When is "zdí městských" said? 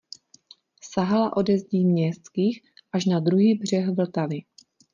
1.57-2.61